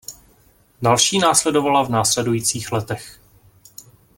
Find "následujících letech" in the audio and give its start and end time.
1.89-3.19